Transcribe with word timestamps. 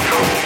control. 0.00 0.37